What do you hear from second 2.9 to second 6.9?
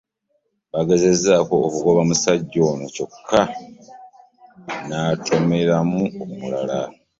kyokka n'atomeramu omulala.